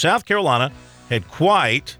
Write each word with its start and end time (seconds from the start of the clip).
South 0.00 0.24
Carolina 0.24 0.72
had 1.08 1.28
quite 1.28 1.96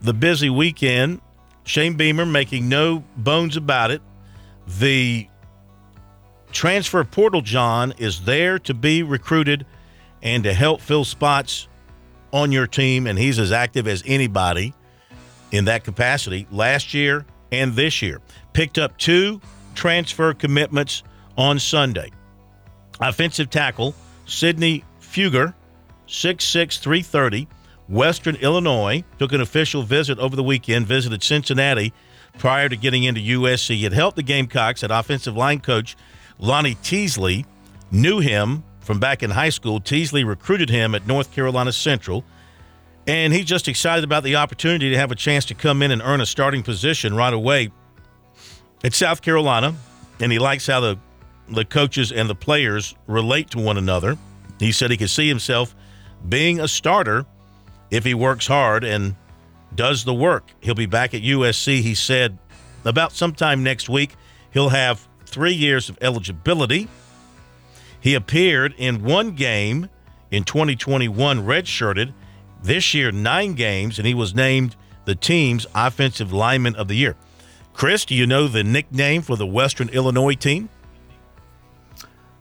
the 0.00 0.14
busy 0.14 0.48
weekend. 0.48 1.20
Shane 1.64 1.94
Beamer 1.94 2.24
making 2.24 2.68
no 2.68 3.04
bones 3.16 3.56
about 3.56 3.90
it. 3.90 4.00
The 4.66 5.28
transfer 6.52 7.02
portal, 7.04 7.42
John, 7.42 7.92
is 7.98 8.24
there 8.24 8.58
to 8.60 8.74
be 8.74 9.02
recruited 9.02 9.66
and 10.22 10.44
to 10.44 10.52
help 10.52 10.80
fill 10.80 11.04
spots 11.04 11.68
on 12.32 12.52
your 12.52 12.66
team, 12.66 13.06
and 13.06 13.18
he's 13.18 13.38
as 13.38 13.52
active 13.52 13.88
as 13.88 14.02
anybody 14.06 14.74
in 15.50 15.64
that 15.66 15.84
capacity 15.84 16.46
last 16.50 16.94
year 16.94 17.24
and 17.50 17.74
this 17.74 18.02
year. 18.02 18.20
Picked 18.52 18.78
up 18.78 18.96
two 18.98 19.40
transfer 19.74 20.34
commitments 20.34 21.02
on 21.36 21.58
Sunday. 21.58 22.10
Offensive 23.00 23.48
tackle 23.48 23.94
Sidney 24.26 24.84
Fugar, 25.00 25.54
6'6, 26.08 26.78
330, 26.78 27.48
Western 27.88 28.36
Illinois, 28.36 29.04
took 29.18 29.32
an 29.32 29.40
official 29.40 29.82
visit 29.82 30.18
over 30.18 30.34
the 30.34 30.42
weekend, 30.42 30.86
visited 30.86 31.22
Cincinnati 31.22 31.92
prior 32.38 32.68
to 32.68 32.76
getting 32.76 33.04
into 33.04 33.20
USC. 33.20 33.84
It 33.84 33.92
helped 33.92 34.16
the 34.16 34.22
Gamecocks 34.22 34.80
that 34.80 34.90
offensive 34.90 35.36
line 35.36 35.60
coach 35.60 35.96
Lonnie 36.38 36.76
Teasley 36.76 37.44
knew 37.90 38.20
him 38.20 38.64
from 38.80 38.98
back 38.98 39.22
in 39.22 39.30
high 39.30 39.48
school. 39.50 39.80
Teasley 39.80 40.24
recruited 40.24 40.70
him 40.70 40.94
at 40.94 41.06
North 41.06 41.32
Carolina 41.32 41.72
Central, 41.72 42.24
and 43.06 43.32
he's 43.32 43.44
just 43.44 43.68
excited 43.68 44.04
about 44.04 44.22
the 44.22 44.36
opportunity 44.36 44.90
to 44.90 44.96
have 44.96 45.10
a 45.10 45.14
chance 45.14 45.44
to 45.46 45.54
come 45.54 45.82
in 45.82 45.90
and 45.90 46.02
earn 46.02 46.20
a 46.20 46.26
starting 46.26 46.62
position 46.62 47.14
right 47.14 47.32
away 47.32 47.70
at 48.84 48.94
South 48.94 49.22
Carolina. 49.22 49.74
And 50.20 50.32
he 50.32 50.38
likes 50.38 50.66
how 50.66 50.80
the 50.80 50.98
the 51.50 51.64
coaches 51.64 52.12
and 52.12 52.28
the 52.28 52.34
players 52.34 52.94
relate 53.06 53.50
to 53.50 53.58
one 53.58 53.78
another. 53.78 54.18
He 54.58 54.72
said 54.72 54.90
he 54.90 54.96
could 54.96 55.08
see 55.10 55.28
himself 55.28 55.74
being 56.26 56.60
a 56.60 56.68
starter 56.68 57.26
if 57.90 58.04
he 58.04 58.14
works 58.14 58.46
hard 58.46 58.84
and 58.84 59.14
does 59.74 60.04
the 60.04 60.14
work. 60.14 60.50
He'll 60.60 60.74
be 60.74 60.86
back 60.86 61.14
at 61.14 61.22
USC, 61.22 61.80
he 61.80 61.94
said, 61.94 62.38
about 62.84 63.12
sometime 63.12 63.62
next 63.62 63.88
week. 63.88 64.14
He'll 64.52 64.70
have 64.70 65.06
three 65.26 65.52
years 65.52 65.88
of 65.88 65.98
eligibility. 66.00 66.88
He 68.00 68.14
appeared 68.14 68.74
in 68.78 69.04
one 69.04 69.32
game 69.32 69.88
in 70.30 70.44
2021, 70.44 71.44
redshirted. 71.44 72.12
This 72.62 72.92
year, 72.94 73.12
nine 73.12 73.54
games, 73.54 73.98
and 73.98 74.06
he 74.06 74.14
was 74.14 74.34
named 74.34 74.76
the 75.04 75.14
team's 75.14 75.66
offensive 75.74 76.32
lineman 76.32 76.74
of 76.76 76.88
the 76.88 76.94
year. 76.94 77.16
Chris, 77.72 78.04
do 78.04 78.14
you 78.14 78.26
know 78.26 78.48
the 78.48 78.64
nickname 78.64 79.22
for 79.22 79.36
the 79.36 79.46
Western 79.46 79.88
Illinois 79.90 80.34
team? 80.34 80.68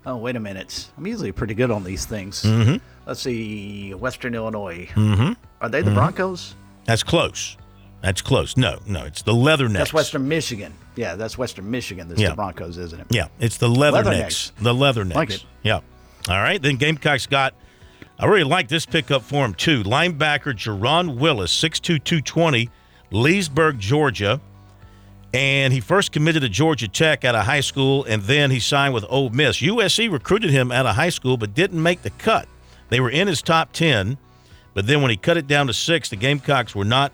Oh, 0.08 0.16
wait 0.16 0.38
a 0.38 0.39
minute. 0.39 0.89
I'm 0.97 1.05
usually 1.05 1.33
pretty 1.33 1.53
good 1.53 1.69
on 1.69 1.83
these 1.83 2.05
things. 2.05 2.41
Mm-hmm. 2.44 2.77
Let's 3.05 3.19
see. 3.22 3.94
Western 3.94 4.33
Illinois. 4.36 4.88
Mm-hmm. 4.94 5.33
Are 5.61 5.69
they 5.69 5.81
the 5.81 5.91
Broncos? 5.91 6.55
That's 6.86 7.03
close. 7.03 7.58
That's 8.02 8.22
close. 8.22 8.55
No, 8.55 8.80
no, 8.86 9.03
it's 9.03 9.23
the 9.23 9.33
Leathernecks. 9.33 9.73
That's 9.73 9.94
Western 9.94 10.27
Michigan. 10.27 10.73
Yeah, 10.95 11.16
that's 11.16 11.38
Western 11.38 11.69
Michigan. 11.69 12.08
That's 12.08 12.22
Yeah. 12.22 12.30
the 12.30 12.36
Broncos, 12.36 12.77
isn't 12.77 12.99
it? 13.02 13.08
Yeah, 13.09 13.27
it's 13.39 13.58
the 13.58 13.67
Leathernecks. 13.67 14.03
Leathernecks. 14.03 14.52
The 14.61 14.73
Leathernecks. 14.73 15.16
Like 15.16 15.30
it. 15.31 15.45
Yeah. 15.64 15.81
All 16.30 16.42
right. 16.42 16.61
Then 16.61 16.77
Gamecocks 16.77 17.25
got. 17.27 17.53
I 18.19 18.27
really 18.27 18.45
like 18.45 18.67
this 18.69 18.86
pickup 18.86 19.23
for 19.23 19.44
him 19.45 19.53
too. 19.53 19.83
Linebacker 19.83 20.53
Jerron 20.53 21.17
Willis, 21.17 21.52
6'2", 21.52 22.02
220, 22.03 22.69
Leesburg, 23.11 23.77
Georgia, 23.77 24.39
and 25.33 25.73
he 25.73 25.80
first 25.80 26.11
committed 26.11 26.42
to 26.42 26.50
Georgia 26.50 26.88
Tech 26.88 27.25
out 27.25 27.36
of 27.36 27.45
high 27.45 27.59
school, 27.59 28.03
and 28.06 28.22
then 28.23 28.52
he 28.52 28.59
signed 28.59 28.94
with 28.94 29.06
Ole 29.09 29.30
Miss. 29.30 29.58
USC 29.58 30.11
recruited 30.11 30.52
him 30.52 30.72
out 30.72 30.86
of 30.86 30.95
high 30.95 31.09
school, 31.09 31.38
but 31.38 31.53
didn't 31.53 31.81
make 31.81 32.02
the 32.02 32.09
cut. 32.11 32.47
They 32.89 33.00
were 33.00 33.09
in 33.09 33.28
his 33.28 33.42
top 33.42 33.73
ten, 33.73 34.17
but 34.73 34.88
then 34.88 35.02
when 35.02 35.11
he 35.11 35.17
cut 35.17 35.38
it 35.38 35.48
down 35.48 35.67
to 35.67 35.73
six, 35.73 36.09
the 36.09 36.16
Gamecocks 36.16 36.73
were 36.73 36.86
not 36.86 37.11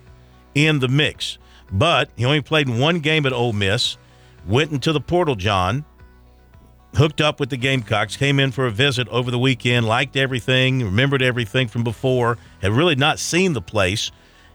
in 0.53 0.79
the 0.79 0.87
mix. 0.87 1.37
But 1.71 2.09
he 2.15 2.25
only 2.25 2.41
played 2.41 2.69
one 2.69 2.99
game 2.99 3.25
at 3.25 3.33
Ole 3.33 3.53
Miss, 3.53 3.97
went 4.47 4.71
into 4.71 4.91
the 4.91 5.01
portal, 5.01 5.35
John, 5.35 5.83
hooked 6.95 7.21
up 7.21 7.39
with 7.39 7.49
the 7.49 7.57
Gamecocks, 7.57 8.15
came 8.15 8.39
in 8.39 8.51
for 8.51 8.67
a 8.67 8.71
visit 8.71 9.07
over 9.09 9.31
the 9.31 9.39
weekend, 9.39 9.87
liked 9.87 10.15
everything, 10.15 10.83
remembered 10.83 11.21
everything 11.21 11.67
from 11.67 11.83
before, 11.83 12.37
had 12.61 12.71
really 12.71 12.95
not 12.95 13.17
seen 13.17 13.53
the 13.53 13.61
place, 13.61 14.11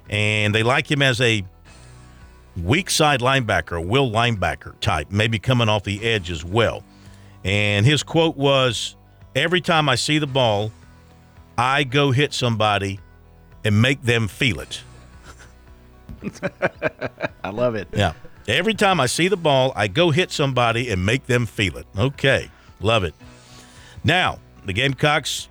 and 0.09 0.55
they 0.55 0.63
like 0.63 0.89
him 0.89 1.03
as 1.03 1.21
a 1.21 1.45
weak 2.65 2.91
side 2.91 3.21
linebacker, 3.21 3.85
will 3.85 4.11
linebacker 4.11 4.79
type, 4.81 5.11
maybe 5.11 5.39
coming 5.39 5.69
off 5.69 5.85
the 5.85 6.03
edge 6.05 6.31
as 6.31 6.45
well. 6.45 6.83
And 7.45 7.87
his 7.87 8.03
quote 8.03 8.37
was 8.37 8.97
Every 9.35 9.61
time 9.61 9.89
I 9.89 9.95
see 9.95 10.19
the 10.19 10.27
ball, 10.27 10.73
I 11.57 11.85
go 11.85 12.11
hit 12.11 12.33
somebody 12.33 12.99
and 13.65 13.81
make 13.81 14.03
them 14.03 14.29
feel 14.29 14.61
it. 14.61 14.83
I 17.45 17.51
love 17.51 17.75
it. 17.75 17.89
Yeah. 17.93 18.15
Every 18.49 18.75
time 18.75 18.99
I 18.99 19.07
see 19.07 19.29
the 19.29 19.37
ball, 19.37 19.73
I 19.77 19.89
go 19.89 20.11
hit 20.11 20.31
somebody 20.31 20.91
and 20.91 21.05
make 21.05 21.27
them 21.27 21.47
feel 21.47 21.77
it. 21.77 21.87
Okay. 21.97 22.51
Love 22.81 23.05
it. 23.05 23.15
Now, 24.05 24.39
the 24.65 24.73
Gamecocks 24.73 25.49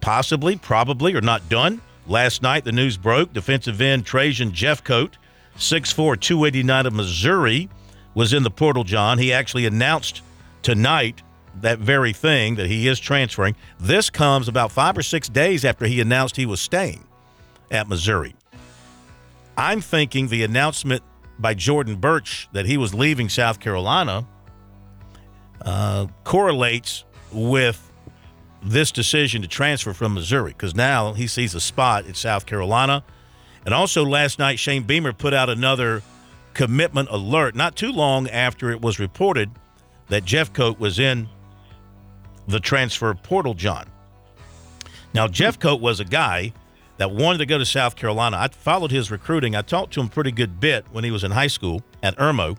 possibly, 0.00 0.56
probably 0.56 1.14
are 1.14 1.20
not 1.20 1.48
done. 1.48 1.80
Last 2.06 2.42
night, 2.42 2.64
the 2.64 2.72
news 2.72 2.96
broke 2.96 3.32
defensive 3.32 3.80
end 3.80 4.06
Trajan 4.06 4.52
Jeffcoat, 4.52 5.12
6'4, 5.58 6.20
289 6.20 6.86
of 6.86 6.92
Missouri, 6.92 7.68
was 8.14 8.32
in 8.32 8.42
the 8.42 8.50
portal, 8.50 8.84
John. 8.84 9.18
He 9.18 9.32
actually 9.32 9.66
announced 9.66 10.22
tonight 10.62 11.22
that 11.60 11.78
very 11.78 12.12
thing 12.12 12.56
that 12.56 12.66
he 12.66 12.88
is 12.88 13.00
transferring. 13.00 13.56
This 13.78 14.10
comes 14.10 14.48
about 14.48 14.72
five 14.72 14.96
or 14.96 15.02
six 15.02 15.28
days 15.28 15.64
after 15.64 15.86
he 15.86 16.00
announced 16.00 16.36
he 16.36 16.46
was 16.46 16.60
staying 16.60 17.06
at 17.70 17.88
Missouri. 17.88 18.34
I'm 19.56 19.80
thinking 19.80 20.28
the 20.28 20.44
announcement 20.44 21.02
by 21.38 21.54
Jordan 21.54 21.96
Burch 21.96 22.48
that 22.52 22.66
he 22.66 22.76
was 22.76 22.94
leaving 22.94 23.28
South 23.28 23.60
Carolina 23.60 24.26
uh, 25.62 26.06
correlates 26.24 27.04
with 27.32 27.84
this 28.62 28.90
decision 28.90 29.42
to 29.42 29.48
transfer 29.48 29.92
from 29.92 30.14
Missouri 30.14 30.52
because 30.52 30.74
now 30.74 31.12
he 31.12 31.26
sees 31.26 31.54
a 31.54 31.60
spot 31.60 32.06
at 32.06 32.16
South 32.16 32.46
Carolina. 32.46 33.04
And 33.64 33.74
also 33.74 34.04
last 34.04 34.38
night, 34.38 34.58
Shane 34.58 34.82
Beamer 34.82 35.12
put 35.12 35.34
out 35.34 35.50
another 35.50 36.02
commitment 36.54 37.08
alert 37.10 37.54
not 37.54 37.76
too 37.76 37.92
long 37.92 38.28
after 38.28 38.70
it 38.70 38.80
was 38.80 38.98
reported 38.98 39.50
that 40.08 40.24
Jeffcoat 40.24 40.78
was 40.78 40.98
in 40.98 41.28
the 42.46 42.60
transfer 42.60 43.12
portal, 43.14 43.54
John. 43.54 43.86
Now, 45.14 45.28
Jeff 45.28 45.56
hmm. 45.56 45.62
Coat 45.62 45.80
was 45.80 46.00
a 46.00 46.04
guy 46.04 46.52
that 46.96 47.12
wanted 47.12 47.38
to 47.38 47.46
go 47.46 47.58
to 47.58 47.64
South 47.64 47.94
Carolina. 47.94 48.36
I 48.36 48.48
followed 48.48 48.90
his 48.90 49.10
recruiting. 49.10 49.54
I 49.54 49.62
talked 49.62 49.92
to 49.94 50.00
him 50.00 50.06
a 50.06 50.10
pretty 50.10 50.32
good 50.32 50.58
bit 50.60 50.84
when 50.90 51.04
he 51.04 51.10
was 51.10 51.24
in 51.24 51.30
high 51.30 51.46
school 51.46 51.82
at 52.02 52.16
Irmo, 52.16 52.56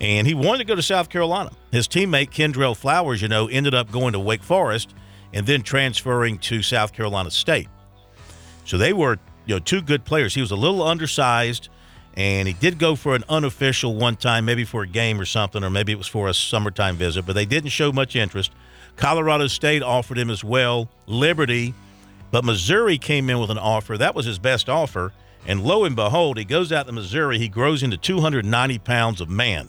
and 0.00 0.26
he 0.26 0.34
wanted 0.34 0.58
to 0.58 0.64
go 0.64 0.74
to 0.74 0.82
South 0.82 1.08
Carolina. 1.08 1.50
His 1.70 1.86
teammate 1.86 2.30
Kendrell 2.30 2.76
Flowers, 2.76 3.22
you 3.22 3.28
know, 3.28 3.46
ended 3.46 3.74
up 3.74 3.92
going 3.92 4.12
to 4.12 4.18
Wake 4.18 4.42
Forest 4.42 4.94
and 5.32 5.46
then 5.46 5.62
transferring 5.62 6.38
to 6.38 6.62
South 6.62 6.92
Carolina 6.92 7.30
State. 7.30 7.68
So 8.64 8.76
they 8.76 8.92
were, 8.92 9.18
you 9.46 9.54
know, 9.54 9.58
two 9.58 9.82
good 9.82 10.04
players. 10.04 10.34
He 10.34 10.40
was 10.40 10.50
a 10.50 10.56
little 10.56 10.82
undersized, 10.82 11.68
and 12.14 12.48
he 12.48 12.54
did 12.54 12.78
go 12.78 12.96
for 12.96 13.14
an 13.14 13.24
unofficial 13.28 13.94
one 13.96 14.16
time, 14.16 14.44
maybe 14.44 14.64
for 14.64 14.82
a 14.82 14.86
game 14.86 15.20
or 15.20 15.24
something, 15.24 15.62
or 15.62 15.70
maybe 15.70 15.92
it 15.92 15.98
was 15.98 16.06
for 16.06 16.28
a 16.28 16.34
summertime 16.34 16.96
visit, 16.96 17.26
but 17.26 17.34
they 17.34 17.46
didn't 17.46 17.70
show 17.70 17.92
much 17.92 18.16
interest. 18.16 18.52
Colorado 18.96 19.46
State 19.48 19.82
offered 19.82 20.18
him 20.18 20.30
as 20.30 20.44
well. 20.44 20.88
Liberty 21.06 21.74
but 22.34 22.44
Missouri 22.44 22.98
came 22.98 23.30
in 23.30 23.38
with 23.38 23.50
an 23.50 23.58
offer. 23.58 23.96
That 23.96 24.16
was 24.16 24.26
his 24.26 24.40
best 24.40 24.68
offer. 24.68 25.12
And 25.46 25.62
lo 25.62 25.84
and 25.84 25.94
behold, 25.94 26.36
he 26.36 26.44
goes 26.44 26.72
out 26.72 26.88
to 26.88 26.92
Missouri. 26.92 27.38
He 27.38 27.46
grows 27.46 27.84
into 27.84 27.96
290 27.96 28.80
pounds 28.80 29.20
of 29.20 29.28
man. 29.28 29.68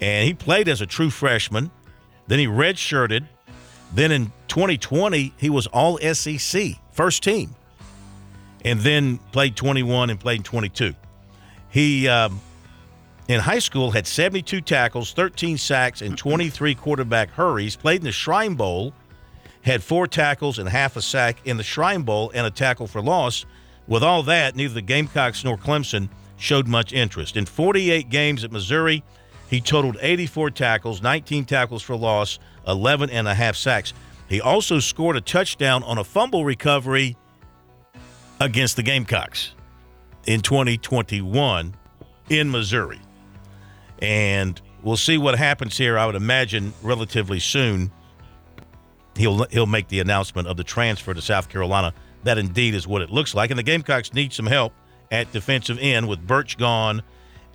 And 0.00 0.26
he 0.26 0.34
played 0.34 0.66
as 0.66 0.80
a 0.80 0.86
true 0.86 1.08
freshman. 1.08 1.70
Then 2.26 2.40
he 2.40 2.48
redshirted. 2.48 3.28
Then 3.94 4.10
in 4.10 4.32
2020, 4.48 5.34
he 5.36 5.50
was 5.50 5.68
all 5.68 5.98
SEC, 5.98 6.74
first 6.90 7.22
team. 7.22 7.54
And 8.64 8.80
then 8.80 9.18
played 9.32 9.56
21 9.56 10.10
and 10.10 10.18
played 10.18 10.44
22. 10.44 10.94
He, 11.70 12.08
um, 12.08 12.40
in 13.28 13.40
high 13.40 13.58
school, 13.58 13.90
had 13.90 14.06
72 14.06 14.60
tackles, 14.62 15.12
13 15.12 15.58
sacks, 15.58 16.02
and 16.02 16.16
23 16.16 16.74
quarterback 16.74 17.30
hurries. 17.30 17.76
Played 17.76 18.00
in 18.00 18.04
the 18.04 18.12
Shrine 18.12 18.54
Bowl 18.54 18.92
had 19.62 19.82
four 19.82 20.06
tackles 20.06 20.58
and 20.58 20.68
half 20.68 20.96
a 20.96 21.02
sack 21.02 21.36
in 21.44 21.56
the 21.56 21.62
Shrine 21.62 22.02
Bowl 22.02 22.30
and 22.34 22.46
a 22.46 22.50
tackle 22.50 22.86
for 22.86 23.02
loss. 23.02 23.44
With 23.86 24.02
all 24.02 24.22
that, 24.24 24.56
neither 24.56 24.74
the 24.74 24.82
Gamecocks 24.82 25.44
nor 25.44 25.56
Clemson 25.56 26.08
showed 26.36 26.68
much 26.68 26.92
interest. 26.92 27.36
In 27.36 27.46
48 27.46 28.08
games 28.08 28.44
at 28.44 28.52
Missouri, 28.52 29.02
he 29.50 29.60
totaled 29.60 29.96
84 30.00 30.50
tackles, 30.50 31.02
19 31.02 31.44
tackles 31.44 31.82
for 31.82 31.96
loss, 31.96 32.38
11 32.66 33.10
and 33.10 33.26
a 33.26 33.34
half 33.34 33.56
sacks. 33.56 33.92
He 34.28 34.40
also 34.40 34.78
scored 34.78 35.16
a 35.16 35.20
touchdown 35.20 35.82
on 35.82 35.98
a 35.98 36.04
fumble 36.04 36.44
recovery 36.44 37.16
against 38.40 38.76
the 38.76 38.82
Gamecocks 38.82 39.52
in 40.26 40.40
2021 40.40 41.74
in 42.28 42.50
Missouri. 42.50 43.00
And 44.00 44.60
we'll 44.82 44.96
see 44.96 45.18
what 45.18 45.36
happens 45.38 45.76
here, 45.76 45.98
I 45.98 46.06
would 46.06 46.14
imagine, 46.14 46.72
relatively 46.82 47.40
soon 47.40 47.90
he'll 49.18 49.44
he'll 49.46 49.66
make 49.66 49.88
the 49.88 50.00
announcement 50.00 50.48
of 50.48 50.56
the 50.56 50.64
transfer 50.64 51.12
to 51.12 51.20
South 51.20 51.48
Carolina 51.48 51.92
that 52.24 52.38
indeed 52.38 52.74
is 52.74 52.86
what 52.86 53.02
it 53.02 53.10
looks 53.10 53.34
like. 53.34 53.50
And 53.50 53.58
the 53.58 53.62
Gamecocks 53.62 54.14
need 54.14 54.32
some 54.32 54.46
help 54.46 54.72
at 55.10 55.30
defensive 55.32 55.78
end 55.80 56.08
with 56.08 56.26
Burch 56.26 56.56
gone 56.56 57.02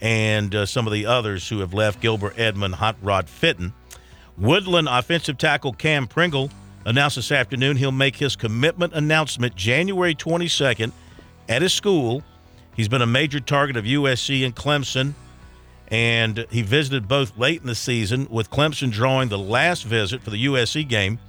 and 0.01 0.53
uh, 0.53 0.65
some 0.65 0.87
of 0.87 0.93
the 0.93 1.05
others 1.05 1.47
who 1.47 1.59
have 1.59 1.73
left 1.73 2.01
Gilbert 2.01 2.37
Edmond, 2.37 2.75
Hot 2.75 2.95
Rod 3.01 3.27
Fitten. 3.27 3.73
Woodland 4.37 4.87
offensive 4.89 5.37
tackle 5.37 5.73
Cam 5.73 6.07
Pringle 6.07 6.49
announced 6.85 7.15
this 7.15 7.31
afternoon 7.31 7.77
he'll 7.77 7.91
make 7.91 8.15
his 8.15 8.35
commitment 8.35 8.93
announcement 8.93 9.55
January 9.55 10.15
22nd 10.15 10.91
at 11.49 11.61
his 11.61 11.73
school. 11.73 12.23
He's 12.75 12.87
been 12.87 13.01
a 13.01 13.07
major 13.07 13.39
target 13.39 13.77
of 13.77 13.85
USC 13.85 14.45
and 14.45 14.55
Clemson, 14.55 15.13
and 15.89 16.45
he 16.49 16.61
visited 16.61 17.07
both 17.07 17.37
late 17.37 17.61
in 17.61 17.67
the 17.67 17.75
season, 17.75 18.27
with 18.29 18.49
Clemson 18.49 18.91
drawing 18.91 19.29
the 19.29 19.37
last 19.37 19.83
visit 19.83 20.21
for 20.21 20.31
the 20.31 20.45
USC 20.45 20.87
game. 20.87 21.19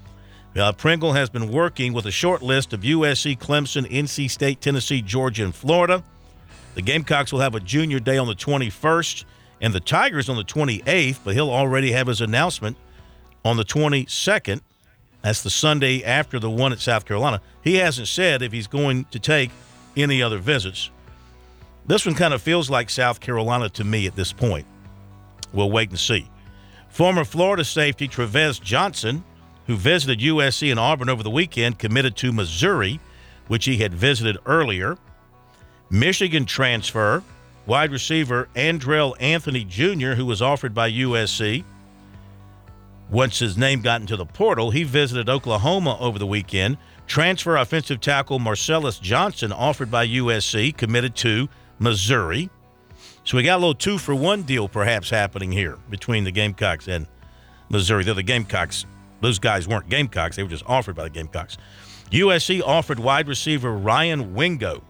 Uh, 0.56 0.73
Pringle 0.73 1.12
has 1.12 1.29
been 1.29 1.51
working 1.51 1.93
with 1.93 2.06
a 2.06 2.11
short 2.12 2.41
list 2.41 2.73
of 2.73 2.81
USC, 2.81 3.37
Clemson, 3.39 3.91
NC 3.91 4.31
State, 4.31 4.61
Tennessee, 4.61 5.03
Georgia, 5.03 5.45
and 5.45 5.55
Florida. 5.55 6.03
The 6.75 6.83
Gamecocks 6.83 7.33
will 7.33 7.41
have 7.41 7.55
a 7.55 7.61
junior 7.61 7.99
day 7.99 8.19
on 8.19 8.27
the 8.27 8.35
21st 8.35 9.25
and 9.61 9.73
the 9.73 9.81
Tigers 9.81 10.29
on 10.29 10.37
the 10.37 10.45
28th, 10.45 11.19
but 11.25 11.35
he'll 11.35 11.51
already 11.51 11.93
have 11.93 12.06
his 12.06 12.21
announcement 12.21 12.77
on 13.45 13.56
the 13.56 13.65
22nd. 13.65 14.61
That's 15.25 15.43
the 15.43 15.49
Sunday 15.49 16.05
after 16.05 16.38
the 16.38 16.50
one 16.50 16.71
at 16.75 16.81
South 16.81 17.06
Carolina. 17.06 17.41
He 17.62 17.76
hasn't 17.76 18.09
said 18.09 18.43
if 18.43 18.53
he's 18.53 18.67
going 18.67 19.06
to 19.06 19.19
take 19.19 19.50
any 19.97 20.23
other 20.23 20.37
visits. 20.37 20.91
This 21.87 22.05
one 22.05 22.15
kind 22.15 22.35
of 22.35 22.43
feels 22.43 22.69
like 22.69 22.91
South 22.91 23.21
Carolina 23.21 23.71
to 23.71 23.85
me 23.85 24.06
at 24.06 24.17
this 24.17 24.35
point. 24.35 24.67
We'll 25.55 25.71
wait 25.71 25.88
and 25.88 25.99
see. 25.99 26.29
Former 26.91 27.25
Florida 27.25 27.65
safety 27.65 28.06
Trevez 28.06 28.61
Johnson, 28.61 29.25
who 29.67 29.76
visited 29.76 30.19
USC 30.19 30.71
and 30.71 30.79
Auburn 30.79 31.09
over 31.09 31.23
the 31.23 31.31
weekend, 31.31 31.79
committed 31.79 32.17
to 32.17 32.31
Missouri, 32.31 33.00
which 33.49 33.65
he 33.65 33.79
had 33.79 33.94
visited 33.94 34.37
earlier. 34.44 34.99
Michigan 35.88 36.44
transfer, 36.44 37.23
wide 37.65 37.93
receiver 37.93 38.50
Andrel 38.55 39.15
Anthony 39.20 39.65
Jr., 39.65 40.12
who 40.12 40.27
was 40.27 40.43
offered 40.43 40.75
by 40.75 40.91
USC. 40.91 41.65
Once 43.11 43.39
his 43.39 43.56
name 43.56 43.81
got 43.81 44.01
into 44.01 44.17
the 44.17 44.25
portal, 44.25 44.71
he 44.71 44.83
visited 44.83 45.29
Oklahoma 45.29 45.97
over 46.01 46.19
the 46.19 46.27
weekend. 46.27 46.77
Transfer 47.06 47.56
offensive 47.56 48.01
tackle 48.01 48.39
Marcellus 48.39 48.99
Johnson, 48.99 49.53
offered 49.53 49.91
by 49.91 50.06
USC, 50.06 50.77
committed 50.77 51.15
to 51.17 51.49
Missouri. 51.79 52.49
So 53.25 53.37
we 53.37 53.43
got 53.43 53.56
a 53.56 53.61
little 53.61 53.75
two 53.75 53.99
for 53.99 54.15
one 54.15 54.43
deal 54.43 54.69
perhaps 54.69 55.11
happening 55.11 55.53
here 55.53 55.79
between 55.91 56.25
the 56.25 56.31
Gamecocks 56.31 56.89
and 56.89 57.06
Missouri. 57.69 58.05
They're 58.05 58.15
the 58.15 58.23
Gamecocks. 58.23 58.87
Those 59.21 59.39
guys 59.39 59.69
weren't 59.69 59.89
Gamecocks, 59.89 60.37
they 60.37 60.43
were 60.43 60.49
just 60.49 60.65
offered 60.67 60.97
by 60.97 61.05
the 61.05 61.11
Gamecocks. 61.11 61.56
USC 62.11 62.62
offered 62.62 62.99
wide 62.99 63.29
receiver 63.29 63.73
Ryan 63.73 64.35
Wingo 64.35 64.83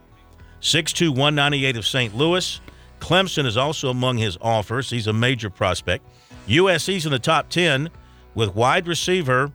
6'2, 0.61 1.11
198 1.11 1.77
of 1.77 1.87
St. 1.87 2.15
Louis. 2.17 2.61
Clemson 2.99 3.45
is 3.45 3.57
also 3.57 3.91
among 3.91 4.17
his 4.17 4.39
offers. 4.41 4.91
He's 4.91 5.07
a 5.07 5.13
major 5.13 5.51
prospect. 5.51 6.07
USC's 6.49 7.07
in 7.07 7.13
the 7.13 7.19
top 7.19 7.51
10 7.51 7.91
with 8.35 8.55
wide 8.55 8.87
receiver 8.89 9.53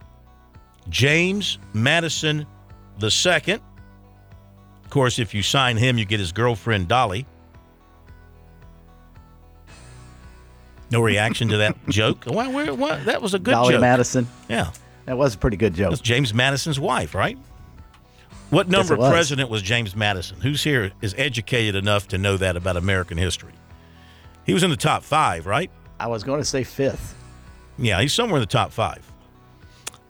James 0.89 1.57
Madison 1.73 2.45
II. 3.01 3.53
Of 4.83 4.89
course, 4.89 5.19
if 5.19 5.33
you 5.33 5.43
sign 5.43 5.77
him, 5.77 5.97
you 5.97 6.05
get 6.05 6.19
his 6.19 6.31
girlfriend 6.31 6.87
Dolly. 6.87 7.25
No 10.91 11.01
reaction 11.01 11.49
to 11.49 11.57
that 11.57 11.75
joke. 11.89 12.25
What? 12.25 13.05
That 13.05 13.21
was 13.21 13.33
a 13.33 13.39
good 13.39 13.51
joke. 13.51 13.61
Dolly 13.63 13.73
joke. 13.73 13.81
Madison. 13.81 14.27
Yeah, 14.47 14.71
That 15.05 15.17
was 15.17 15.35
a 15.35 15.37
pretty 15.37 15.57
good 15.57 15.73
joke. 15.75 15.91
that's 15.91 16.01
James 16.01 16.33
Madison's 16.33 16.79
wife, 16.79 17.13
right? 17.13 17.37
What 18.49 18.67
number 18.67 18.95
was. 18.95 19.11
president 19.11 19.51
was 19.51 19.61
James 19.61 19.95
Madison? 19.95 20.41
Who's 20.41 20.63
here 20.63 20.91
is 21.01 21.13
educated 21.19 21.75
enough 21.75 22.07
to 22.07 22.17
know 22.17 22.35
that 22.37 22.57
about 22.57 22.77
American 22.77 23.17
history? 23.19 23.51
He 24.43 24.53
was 24.53 24.63
in 24.63 24.71
the 24.71 24.75
top 24.77 25.03
five, 25.03 25.45
right? 25.45 25.69
I 25.99 26.07
was 26.07 26.23
going 26.23 26.41
to 26.41 26.45
say 26.45 26.63
fifth. 26.63 27.13
Yeah, 27.79 28.01
he's 28.01 28.13
somewhere 28.13 28.37
in 28.37 28.41
the 28.41 28.47
top 28.47 28.71
five. 28.71 29.09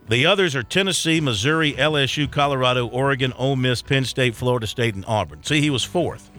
The 0.08 0.26
others 0.26 0.56
are 0.56 0.64
Tennessee, 0.64 1.20
Missouri, 1.20 1.72
LSU, 1.74 2.28
Colorado, 2.28 2.88
Oregon, 2.88 3.32
Ole 3.34 3.54
Miss, 3.54 3.80
Penn 3.80 4.04
State, 4.04 4.34
Florida 4.34 4.66
State, 4.66 4.96
and 4.96 5.04
Auburn. 5.06 5.44
See, 5.44 5.60
he 5.60 5.70
was 5.70 5.84
fourth. 5.84 6.30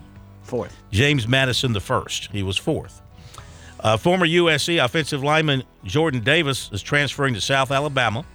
Fourth. 0.44 0.76
James 0.92 1.26
Madison 1.26 1.72
the 1.72 1.80
first. 1.80 2.30
He 2.34 2.44
was 2.44 2.58
fourth. 2.58 3.02
Uh, 3.80 3.96
former 3.96 4.28
USC 4.28 4.84
offensive 4.84 5.24
lineman 5.24 5.64
Jordan 5.86 6.22
Davis 6.22 6.70
is 6.74 6.82
transferring 6.82 7.34
to 7.34 7.42
South 7.42 7.72
Alabama. 7.72 8.26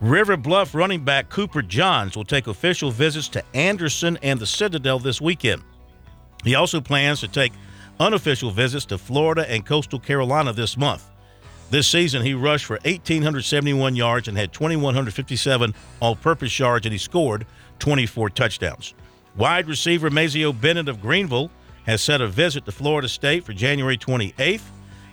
River 0.00 0.36
Bluff 0.36 0.74
running 0.74 1.04
back 1.04 1.28
Cooper 1.30 1.62
Johns 1.62 2.16
will 2.16 2.24
take 2.24 2.46
official 2.46 2.90
visits 2.92 3.28
to 3.30 3.44
Anderson 3.54 4.18
and 4.22 4.38
the 4.38 4.46
Citadel 4.46 5.00
this 5.00 5.20
weekend. 5.20 5.62
He 6.44 6.54
also 6.54 6.80
plans 6.80 7.20
to 7.20 7.28
take 7.28 7.52
unofficial 7.98 8.50
visits 8.50 8.86
to 8.86 8.98
Florida 8.98 9.50
and 9.50 9.66
coastal 9.66 9.98
Carolina 9.98 10.52
this 10.52 10.76
month. 10.76 11.10
This 11.70 11.88
season, 11.88 12.22
he 12.22 12.34
rushed 12.34 12.66
for 12.66 12.78
1,871 12.84 13.96
yards 13.96 14.28
and 14.28 14.36
had 14.36 14.52
2,157 14.52 15.74
all 16.00 16.16
purpose 16.16 16.58
yards, 16.58 16.86
and 16.86 16.92
he 16.92 16.98
scored 16.98 17.46
24 17.78 18.30
touchdowns. 18.30 18.94
Wide 19.36 19.66
receiver 19.66 20.10
Mazio 20.10 20.58
Bennett 20.58 20.88
of 20.88 21.00
Greenville 21.00 21.50
has 21.86 22.00
set 22.02 22.20
a 22.20 22.28
visit 22.28 22.64
to 22.64 22.72
Florida 22.72 23.08
State 23.08 23.44
for 23.44 23.52
January 23.52 23.98
28th. 23.98 24.62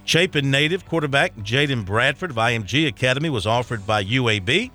Chapin 0.05 0.51
native 0.51 0.85
quarterback 0.85 1.35
Jaden 1.37 1.85
Bradford 1.85 2.31
of 2.31 2.35
IMG 2.35 2.87
Academy 2.87 3.29
was 3.29 3.45
offered 3.45 3.85
by 3.85 4.03
UAB. 4.03 4.71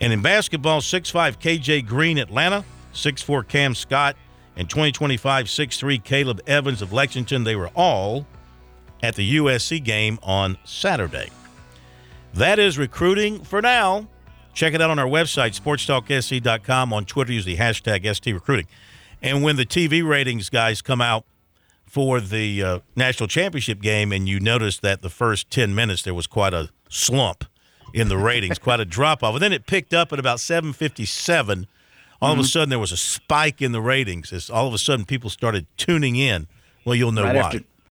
And 0.00 0.12
in 0.12 0.22
basketball, 0.22 0.80
6'5 0.80 1.38
KJ 1.38 1.86
Green, 1.86 2.18
Atlanta, 2.18 2.64
6'4 2.92 3.46
Cam 3.48 3.74
Scott, 3.74 4.16
and 4.56 4.68
2025 4.68 5.46
6'3 5.46 6.02
Caleb 6.02 6.40
Evans 6.46 6.82
of 6.82 6.92
Lexington. 6.92 7.44
They 7.44 7.56
were 7.56 7.70
all 7.74 8.26
at 9.02 9.14
the 9.14 9.36
USC 9.36 9.82
game 9.82 10.18
on 10.22 10.58
Saturday. 10.64 11.30
That 12.34 12.58
is 12.58 12.76
recruiting 12.78 13.42
for 13.44 13.62
now. 13.62 14.08
Check 14.52 14.74
it 14.74 14.80
out 14.80 14.90
on 14.90 14.98
our 14.98 15.06
website, 15.06 15.58
sportstalksc.com. 15.60 16.92
On 16.92 17.04
Twitter, 17.04 17.32
use 17.32 17.44
the 17.44 17.56
hashtag 17.56 18.04
STRecruiting. 18.04 18.66
And 19.22 19.42
when 19.42 19.56
the 19.56 19.66
TV 19.66 20.06
ratings 20.06 20.50
guys 20.50 20.82
come 20.82 21.00
out 21.00 21.24
for 21.86 22.20
the 22.20 22.62
uh, 22.62 22.78
national 22.94 23.28
championship 23.28 23.80
game, 23.80 24.12
and 24.12 24.28
you 24.28 24.40
notice 24.40 24.78
that 24.80 25.02
the 25.02 25.08
first 25.10 25.50
10 25.50 25.74
minutes 25.74 26.02
there 26.02 26.14
was 26.14 26.26
quite 26.26 26.52
a 26.54 26.70
slump 26.88 27.44
in 27.94 28.08
the 28.08 28.16
ratings, 28.16 28.58
quite 28.58 28.80
a 28.80 28.84
drop 28.96 29.22
off. 29.22 29.34
And 29.34 29.42
then 29.42 29.52
it 29.52 29.66
picked 29.66 29.94
up 29.94 30.12
at 30.12 30.18
about 30.18 30.40
757. 30.40 31.66
All 32.20 32.30
Mm-hmm. 32.30 32.40
of 32.40 32.46
a 32.46 32.48
sudden, 32.48 32.68
there 32.70 32.78
was 32.78 32.92
a 32.92 32.96
spike 32.96 33.60
in 33.60 33.72
the 33.72 33.80
ratings. 33.80 34.32
As 34.32 34.48
all 34.48 34.66
of 34.66 34.72
a 34.74 34.78
sudden, 34.78 35.04
people 35.04 35.28
started 35.28 35.66
tuning 35.76 36.16
in. 36.16 36.46
Well, 36.84 36.94
you'll 36.94 37.12
know 37.12 37.24
right 37.24 37.34
why. 37.36 37.42
after 37.42 37.60